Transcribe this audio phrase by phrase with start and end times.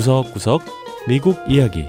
[0.00, 0.62] 구석구석
[1.08, 1.84] 미국 이야기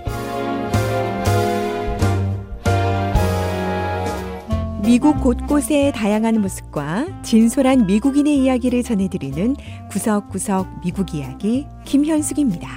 [4.84, 9.56] 미국 곳곳의 다양한 모습과 진솔한 미국인의 이야기를 전해드리는
[9.90, 12.68] 구석구석 미국 이야기 김현숙입니다.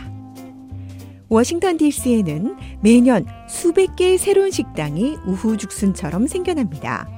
[1.28, 7.08] 워싱턴 DC에는 매년 수백 개의 새로운 식당이 우후죽순처럼 생겨납니다.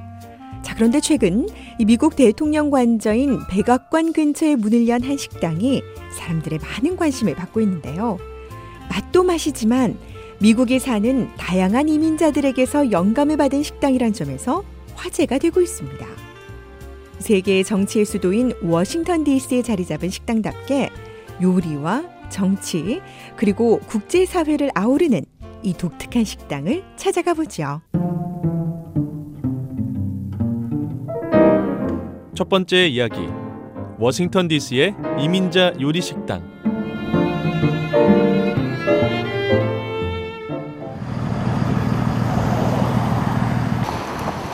[0.66, 1.46] 자, 그런데 최근
[1.78, 8.18] 미국 대통령 관저인 백악관 근처에 문을 연 한 식당이 사람들의 많은 관심을 받고 있는데요.
[8.90, 9.96] 맛도 맛이지만
[10.40, 14.64] 미국에 사는 다양한 이민자들에게서 영감을 받은 식당이란 점에서
[14.96, 16.04] 화제가 되고 있습니다.
[17.20, 20.90] 세계의 정치의 수도인 워싱턴 DC에 자리 잡은 식당답게
[21.40, 23.00] 요리와 정치
[23.36, 25.24] 그리고 국제사회를 아우르는
[25.62, 27.82] 이 독특한 식당을 찾아가 보죠.
[32.36, 33.16] 첫 번째 이야기
[33.98, 36.46] 워싱턴 DC의 이민자 요리 식당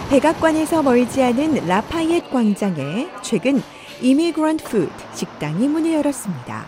[0.08, 3.60] 백악관에서 멀지 않은 라파이엣 광장에 최근
[4.00, 6.66] Immigrant Food 식당이 문을 열었습니다.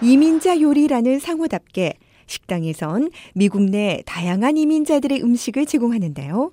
[0.00, 1.94] 이민자 요리라는 상호답게
[2.28, 6.52] 식당에선 미국 내 다양한 이민자들의 음식을 제공하는데요.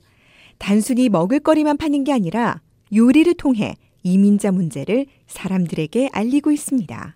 [0.57, 2.61] 단순히 먹을거리만 파는 게 아니라
[2.95, 7.15] 요리를 통해 이민자 문제를 사람들에게 알리고 있습니다.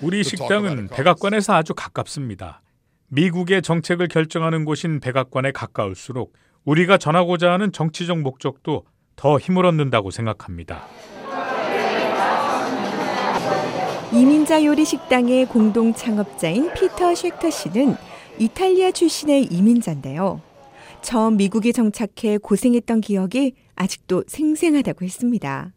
[0.00, 2.62] 우리 식당은 백악관에서 아주 가깝습니다.
[3.08, 6.32] 미국의 정책을 결정하는 곳인 백악관에 가까울수록
[6.64, 10.86] 우리가 전하고자 하는 정치적 목적도 더 힘을 얻는다고 생각합니다.
[14.12, 17.96] 이민자 요리 식당의 공동 창업자인 피터 쉑터 씨는
[18.38, 20.51] 이탈리아 출신의 이민자인데요.
[21.02, 25.72] 처음 미국에 정착해 고생했던 기억이 아직도 생생하다고 했습니다.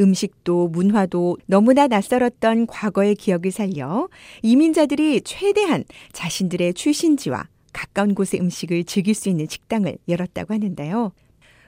[0.00, 4.08] 음식도 문화도 너무나 낯설었던 과거의 기억을 살려
[4.42, 11.12] 이민자들이 최대한 자신들의 출신지와 가까운 곳의 음식을 즐길 수 있는 식당을 열었다고 하는데요.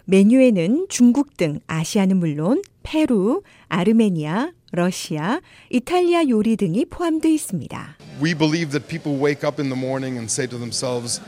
[0.06, 5.40] 메뉴에는 중국 등 아시아는 물론 페루, 아르메니아, 러시아,
[5.70, 7.96] 이탈리아 요리 등이 포함되어 있습니다.
[8.22, 11.20] We believe that people wake up in the morning and say to themselves,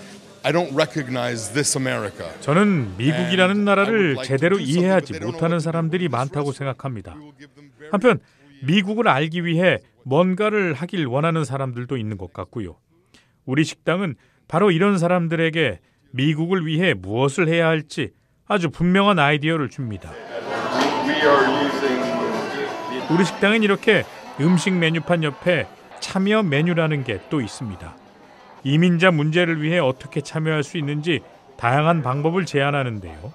[0.44, 2.28] I don't recognize this America.
[2.40, 7.16] 저는 미국이라는 나라를 제대로 이해하지 못하는 사람들이 많다고 생각합니다.
[7.90, 8.18] 한편
[8.64, 12.76] 미국을 알기 위해 뭔가를 하길 원하는 사람들도 있는 것 같고요.
[13.44, 14.16] 우리 식당은
[14.48, 15.78] 바로 이런 사람들에게
[16.10, 18.10] 미국을 위해 무엇을 해야 할지
[18.46, 20.12] 아주 분명한 아이디어를 줍니다.
[23.10, 24.04] 우리 식당은 이렇게
[24.40, 25.66] 음식 메뉴판 옆에
[26.00, 27.96] 참여 메뉴라는 게 또 있습니다.
[28.64, 31.20] 이민자 문제를 위해 어떻게 참여할 수 있는지
[31.56, 33.32] 다양한 방법을 제안하는데요.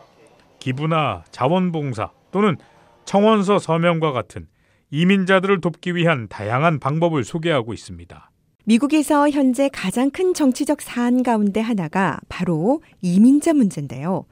[0.60, 2.58] 기부나 자원봉사 또는
[3.06, 4.48] 청원서 서명과 같은
[4.92, 8.32] 이민자들을 돕기 위한 다양한 방법을 소개하고 있습니다.
[8.66, 14.26] 미국에서 현재 가장 큰 정치적 사안 가운데 하나가 바로 이민자 문제인데요.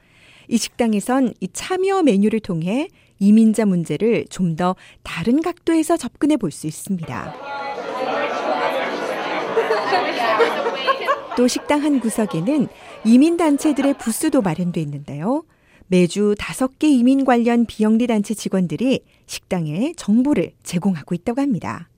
[0.49, 2.89] 이 식당에선 이 참여 메뉴를 통해
[3.19, 7.35] 이민자 문제를 좀 더 다른 각도에서 접근해 볼 수 있습니다.
[11.37, 12.67] 또 식당 한 구석에는
[13.03, 15.43] 이민단체들의 부스도 마련돼 있는데요.
[15.87, 21.89] 매주 다섯 개 이민 관련 비영리 단체 직원들이 식당에 정보를 제공하고 있다고 합니다.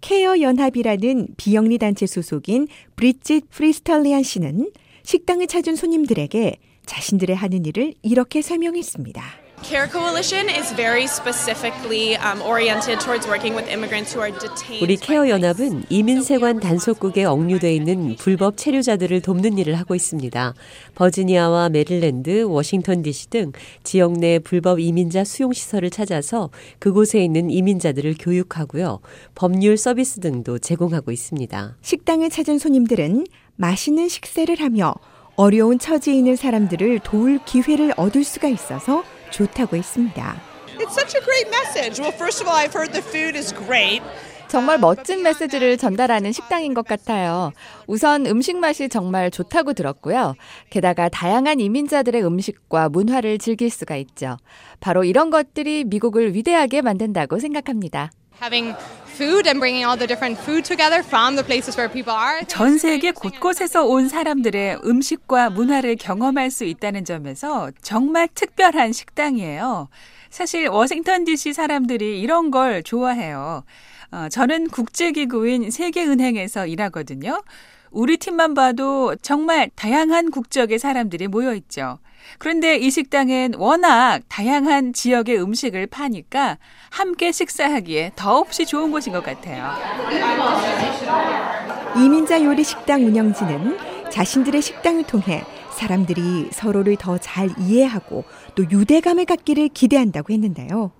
[0.00, 4.70] 케어 연합이라는 비영리 단체 소속인 브리짓 프리스털리안 씨는
[5.02, 6.56] 식당을 찾은 손님들에게
[6.86, 9.22] 자신들의 하는 일을 이렇게 설명했습니다.
[9.62, 14.82] CAIR Coalition is very specifically um, oriented towards working with immigrants who are detained.
[14.82, 20.54] 우리 CAIR 연합은 이민세관 단속국에 억류돼 있는 불법 체류자들을 돕는 일을 하고 있습니다.
[20.94, 23.52] 버지니아와 메릴랜드, 워싱턴 DC 등
[23.84, 29.00] 지역 내 불법 이민자 수용 시설을 찾아서 그곳에 있는 이민자들을 교육하고요.
[29.34, 31.76] 법률 서비스 등도 제공하고 있습니다.
[31.82, 34.94] 식당을 찾은 손님들은 맛있는 식사를 하며
[35.36, 40.36] 어려운 처지에 있는 사람들을 도울 기회를 얻을 수가 있어서 좋다고 했습니다.
[40.78, 42.00] It's such a great message.
[42.00, 44.02] Well, first of all, I've heard the food is great.
[44.50, 47.52] 정말 멋진 메시지를 전달하는 식당인 것 같아요.
[47.86, 50.34] 우선 음식 맛이 정말 좋다고 들었고요.
[50.70, 54.38] 게다가 다양한 이민자들의 음식과 문화를 즐길 수가 있죠.
[54.80, 58.10] 바로 이런 것들이 미국을 위대하게 만든다고 생각합니다.
[62.48, 69.90] 전 세계 곳곳에서 온 사람들의 음식과 문화를 경험할 수 있다는 점에서 정말 특별한 식당이에요.
[70.30, 73.62] 사실 워싱턴 DC 사람들이 이런 걸 좋아해요.
[74.10, 77.42] 어, 저는 국제기구인 세계은행에서 일하거든요.
[77.90, 81.98] 우리 팀만 봐도 정말 다양한 국적의 사람들이 모여 있죠.
[82.38, 86.58] 그런데 이 식당엔 워낙 다양한 지역의 음식을 파니까
[86.90, 89.72] 함께 식사하기에 더없이 좋은 곳인 것 같아요.
[91.96, 95.44] 이민자 요리 식당 운영진은 자신들의 식당을 통해
[95.76, 100.92] 사람들이 서로를 더 잘 이해하고 또 유대감을 갖기를 기대한다고 했는데요.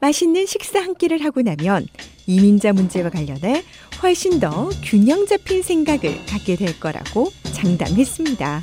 [0.00, 1.86] 맛있는 식사 한 끼를 하고 나면
[2.26, 3.62] 이민자 문제와 관련해
[4.02, 8.62] 훨씬 더 균형 잡힌 생각을 갖게 될 거라고 장담했습니다.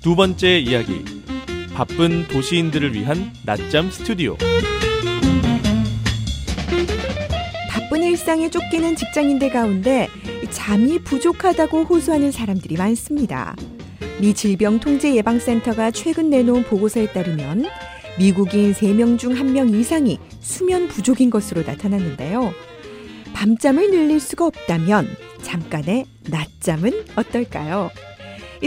[0.00, 1.04] 두 번째 이야기.
[1.74, 4.36] 바쁜 도시인들을 위한 낮잠 스튜디오.
[7.70, 10.08] 바쁜 일상에 쫓기는 직장인들 가운데
[10.50, 13.56] 잠이 부족하다고 호소하는 사람들이 많습니다.
[14.20, 17.66] 미 질병통제예방센터가 최근 내놓은 보고서에 따르면
[18.18, 22.52] 미국인 3명 중 1명 이상이 수면 부족인 것으로 나타났는데요.
[23.34, 25.08] 밤잠을 늘릴 수가 없다면
[25.42, 27.90] 잠깐의 낮잠은 어떨까요?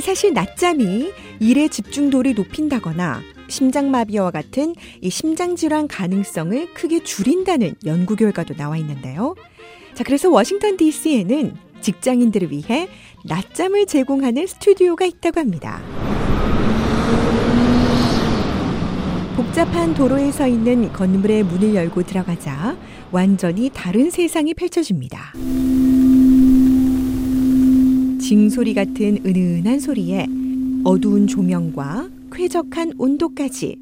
[0.02, 8.78] 사실 낮잠이 일의 집중도를 높인다거나 심장마비와 같은 이 심장질환 가능성을 크게 줄인다는 연구 결과도 나와
[8.78, 9.36] 있는데요.
[9.94, 12.90] 자, 그래서 워싱턴 DC에는 직장인들을 위해
[13.28, 15.82] 낮잠을 제공하는 스튜디오가 있다고 합니다.
[19.36, 22.78] 복잡한 도로에 서 있는 건물의 문을 열고 들어가자
[23.12, 25.34] 완전히 다른 세상이 펼쳐집니다.
[28.20, 30.26] 징소리 같은 은은한 소리에
[30.84, 33.78] 어두운 조명과 쾌적한 온도까지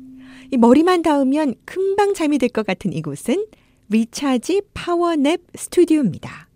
[0.58, 3.46] 머리만 닿으면 금방 잠이 들 것 같은 이곳은
[3.90, 6.48] 리차지 파워냅 스튜디오입니다.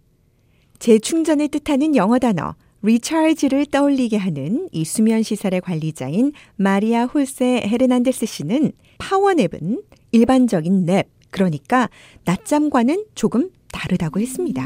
[0.80, 8.72] 재충전을 뜻하는 영어 단어 리차지를 떠올리게 하는 이 수면 시설의 관리자인 마리아 홀세 헤르난데스 씨는
[8.98, 9.82] 파워냅은
[10.12, 11.90] 일반적인 냅, 그러니까
[12.26, 14.64] 낮잠과는 조금 다르다고 했습니다.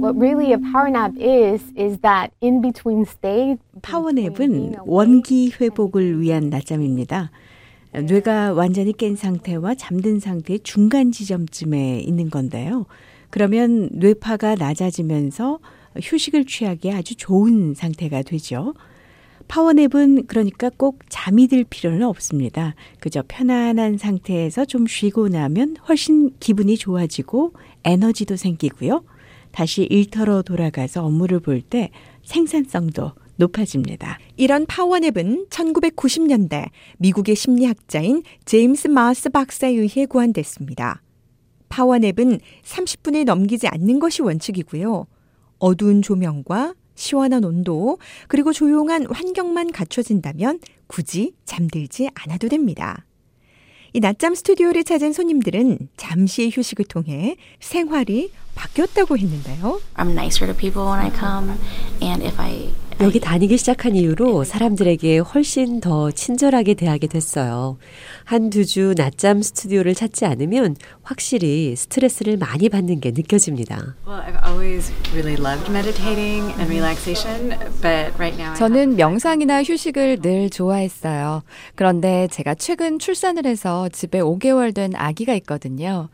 [0.00, 3.58] What really a power nap is is that in between state.
[3.82, 7.30] 파워냅은 원기 회복을 위한 낮잠입니다.
[7.92, 12.86] 뇌가 완전히 깬 상태와 잠든 상태의 중간 지점쯤에 있는 건데요.
[13.30, 15.58] 그러면 뇌파가 낮아지면서
[16.02, 18.74] 휴식을 취하기에 아주 좋은 상태가 되죠.
[19.48, 22.74] 파워냅은 그러니까 꼭 잠이 들 필요는 없습니다.
[23.00, 27.54] 그저 편안한 상태에서 좀 쉬고 나면 훨씬 기분이 좋아지고
[27.84, 29.04] 에너지도 생기고요.
[29.50, 31.90] 다시 일터로 돌아가서 업무를 볼 때
[32.24, 34.18] 생산성도 높아집니다.
[34.36, 36.68] 이런 파워냅은 1990년대
[36.98, 41.02] 미국의 심리학자인 제임스 마스 박사에 의해 구한됐습니다.
[41.68, 45.06] 파워냅은 30분을 넘기지 않는 것이 원칙이고요.
[45.58, 50.58] 어두운 조명과 시원한 온도, 그리고 조용한 환경만 갖춰진다면
[50.88, 53.04] 굳이 잠들지 않아도 됩니다.
[53.92, 59.80] 이 낮잠 스튜디오를 찾은 손님들은 잠시의 휴식을 통해 생활이 바뀌었다고 했는데요.
[59.94, 61.56] I'm nicer to people when I come,
[62.02, 62.68] and if I
[63.00, 67.78] 여기 다니기 시작한 이후로 사람들에게 훨씬 더 친절하게 대하게 됐어요.
[68.24, 73.94] 한두 주 낮잠 스튜디오를 찾지 않으면 확실히 스트레스를 많이 받는 게 느껴집니다.
[78.56, 81.44] 저는 명상이나 휴식을 늘 좋아했어요.
[81.76, 86.08] 그런데 제가 최근 출산을 해서 집에 5개월 된 아기가 있거든요.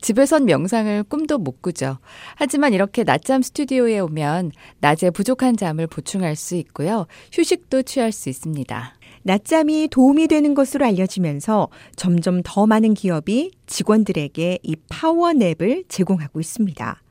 [0.00, 1.98] 집에선 명상을 꿈도 못 꾸죠.
[2.36, 7.06] 하지만 이렇게 낮잠 스튜디오에 오면 낮에 부족한 잠을 보충할 수 있고요.
[7.32, 8.94] 휴식도 취할 수 있습니다.
[9.22, 17.02] 낮잠이 도움이 되는 것으로 알려지면서 점점 더 많은 기업이 직원들에게 이 파워냅을 제공하고 있습니다.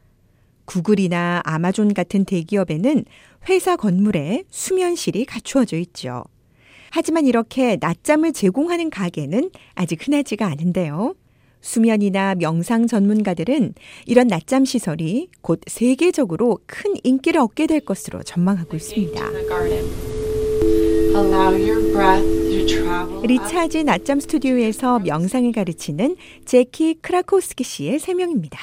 [0.66, 3.06] 구글이나 아마존 같은 대기업에는
[3.50, 6.24] 회사 건물에 수면실이 갖추어져 있죠.
[6.92, 11.16] 하지만 이렇게 낮잠을 제공하는 가게는 아직 흔하지가 않은데요.
[11.68, 13.74] 수면이나 명상 전문가들은
[14.06, 19.22] 이런 낮잠 시설이 곧 세계적으로 큰 인기를 얻게 될 것으로 전망하고 있습니다.
[23.24, 28.58] 리차지 낮잠 스튜디오에서 명상을 가르치는 제키 크라코스키 씨의 설명입니다.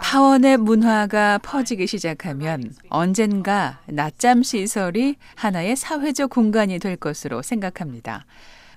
[0.00, 8.24] 파워냅 문화가 퍼지기 시작하면 언젠가 낮잠 시설이 하나의 사회적 공간이 될 것으로 생각합니다.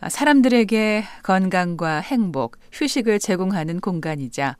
[0.10, 4.58] 사람들에게 건강과 행복, 휴식을 제공하는 공간이자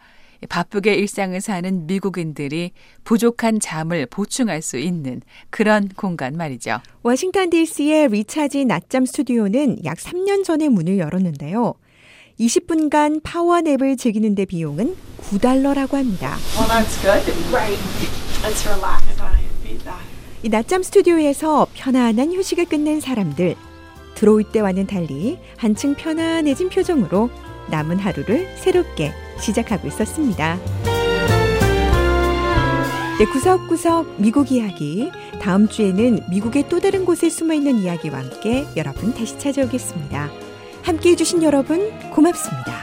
[0.50, 2.72] 바쁘게 일상을 사는 미국인들이
[3.04, 6.80] 부족한 잠을 보충할 수 있는 그런 공간 말이죠.
[7.02, 11.76] 워싱턴 DC의 리차지 낮잠 스튜디오는 약 3년 전에 문을 열었는데요.
[12.40, 16.36] 20분간 파워냅을 즐기는 데 비용은 9달러라고 합니다.
[20.42, 23.56] 이 낮잠 스튜디오에서 편안한 휴식을 끝낸 사람들
[24.16, 27.30] 들어올 때와는 달리 한층 편안해진 표정으로
[27.70, 30.60] 남은 하루를 새롭게 시작하고 있었습니다.
[33.20, 35.12] 네, 구석구석 미국 이야기.
[35.40, 40.32] 다음 주에는 미국의 또 다른 곳에 숨어 있는 이야기와 함께 여러분 다시 찾아오겠습니다.
[40.82, 42.83] 함께 해주신 여러분 고맙습니다.